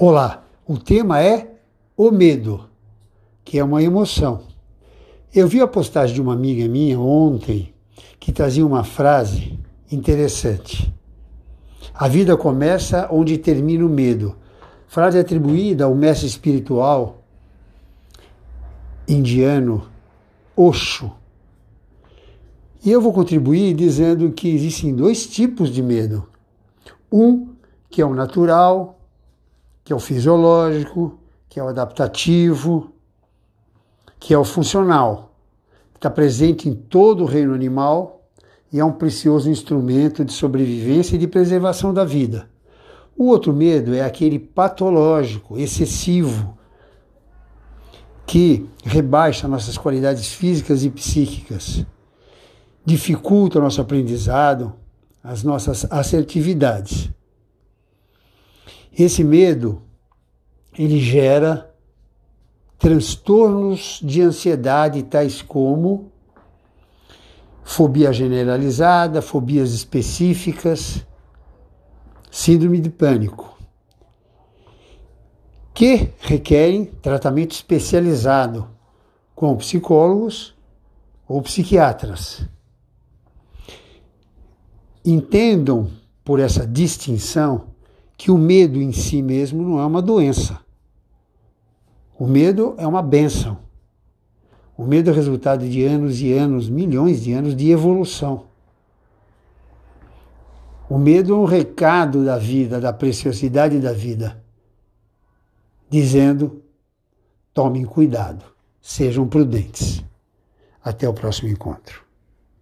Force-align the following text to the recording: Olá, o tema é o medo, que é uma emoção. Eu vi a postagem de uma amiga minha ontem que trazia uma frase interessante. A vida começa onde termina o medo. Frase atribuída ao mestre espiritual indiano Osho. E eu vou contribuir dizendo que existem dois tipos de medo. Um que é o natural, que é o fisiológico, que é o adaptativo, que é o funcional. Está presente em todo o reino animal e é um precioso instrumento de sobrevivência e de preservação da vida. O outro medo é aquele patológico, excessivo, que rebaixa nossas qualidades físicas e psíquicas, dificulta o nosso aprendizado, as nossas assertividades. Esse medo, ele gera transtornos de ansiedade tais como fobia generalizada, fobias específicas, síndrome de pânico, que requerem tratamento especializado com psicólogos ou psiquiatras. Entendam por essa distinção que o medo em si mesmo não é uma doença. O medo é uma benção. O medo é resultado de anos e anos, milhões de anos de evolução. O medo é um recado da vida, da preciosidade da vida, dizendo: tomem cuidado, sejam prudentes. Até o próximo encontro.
Olá, 0.00 0.44
o 0.64 0.78
tema 0.78 1.20
é 1.20 1.56
o 1.96 2.12
medo, 2.12 2.70
que 3.44 3.58
é 3.58 3.64
uma 3.64 3.82
emoção. 3.82 4.44
Eu 5.34 5.48
vi 5.48 5.60
a 5.60 5.66
postagem 5.66 6.14
de 6.14 6.22
uma 6.22 6.34
amiga 6.34 6.68
minha 6.68 7.00
ontem 7.00 7.74
que 8.20 8.30
trazia 8.30 8.64
uma 8.64 8.84
frase 8.84 9.58
interessante. 9.90 10.94
A 11.92 12.06
vida 12.06 12.36
começa 12.36 13.08
onde 13.10 13.38
termina 13.38 13.84
o 13.84 13.88
medo. 13.88 14.36
Frase 14.86 15.18
atribuída 15.18 15.86
ao 15.86 15.96
mestre 15.96 16.28
espiritual 16.28 17.24
indiano 19.08 19.88
Osho. 20.56 21.10
E 22.84 22.92
eu 22.92 23.00
vou 23.00 23.12
contribuir 23.12 23.74
dizendo 23.74 24.30
que 24.30 24.48
existem 24.48 24.94
dois 24.94 25.26
tipos 25.26 25.72
de 25.72 25.82
medo. 25.82 26.24
Um 27.10 27.48
que 27.90 28.00
é 28.00 28.06
o 28.06 28.14
natural, 28.14 28.97
que 29.88 29.92
é 29.94 29.96
o 29.96 29.98
fisiológico, 29.98 31.18
que 31.48 31.58
é 31.58 31.64
o 31.64 31.68
adaptativo, 31.68 32.92
que 34.20 34.34
é 34.34 34.38
o 34.38 34.44
funcional. 34.44 35.34
Está 35.94 36.10
presente 36.10 36.68
em 36.68 36.74
todo 36.74 37.22
o 37.22 37.26
reino 37.26 37.54
animal 37.54 38.20
e 38.70 38.78
é 38.78 38.84
um 38.84 38.92
precioso 38.92 39.48
instrumento 39.48 40.26
de 40.26 40.32
sobrevivência 40.34 41.16
e 41.16 41.18
de 41.18 41.26
preservação 41.26 41.94
da 41.94 42.04
vida. 42.04 42.50
O 43.16 43.28
outro 43.28 43.50
medo 43.50 43.94
é 43.94 44.02
aquele 44.02 44.38
patológico, 44.38 45.56
excessivo, 45.56 46.58
que 48.26 48.68
rebaixa 48.84 49.48
nossas 49.48 49.78
qualidades 49.78 50.28
físicas 50.28 50.84
e 50.84 50.90
psíquicas, 50.90 51.86
dificulta 52.84 53.58
o 53.58 53.62
nosso 53.62 53.80
aprendizado, 53.80 54.74
as 55.24 55.42
nossas 55.42 55.90
assertividades. 55.90 57.10
Esse 58.98 59.22
medo, 59.22 59.80
ele 60.76 60.98
gera 60.98 61.72
transtornos 62.76 64.00
de 64.02 64.20
ansiedade 64.20 65.04
tais 65.04 65.40
como 65.40 66.10
fobia 67.62 68.12
generalizada, 68.12 69.22
fobias 69.22 69.70
específicas, 69.72 71.06
síndrome 72.28 72.80
de 72.80 72.90
pânico, 72.90 73.56
que 75.72 76.12
requerem 76.18 76.86
tratamento 76.86 77.52
especializado 77.52 78.68
com 79.32 79.56
psicólogos 79.58 80.56
ou 81.28 81.40
psiquiatras. 81.40 82.44
Entendam 85.04 85.88
por 86.24 86.40
essa 86.40 86.66
distinção 86.66 87.77
que 88.18 88.32
o 88.32 88.36
medo 88.36 88.82
em 88.82 88.90
si 88.90 89.22
mesmo 89.22 89.62
não 89.62 89.78
é 89.78 89.86
uma 89.86 90.02
doença. 90.02 90.58
O 92.18 92.26
medo 92.26 92.74
é 92.76 92.84
uma 92.84 93.00
benção. 93.00 93.60
O 94.76 94.84
medo 94.84 95.08
é 95.08 95.12
resultado 95.12 95.66
de 95.66 95.84
anos 95.84 96.20
e 96.20 96.32
anos, 96.32 96.68
milhões 96.68 97.22
de 97.22 97.32
anos 97.32 97.54
de 97.54 97.70
evolução. 97.70 98.46
O 100.90 100.98
medo 100.98 101.32
é 101.32 101.36
um 101.36 101.44
recado 101.44 102.24
da 102.24 102.36
vida, 102.36 102.80
da 102.80 102.92
preciosidade 102.92 103.78
da 103.78 103.92
vida, 103.92 104.42
dizendo: 105.88 106.60
tomem 107.54 107.84
cuidado, 107.84 108.44
sejam 108.82 109.28
prudentes. 109.28 110.04
Até 110.82 111.08
o 111.08 111.12
próximo 111.12 111.50
encontro. 111.50 112.07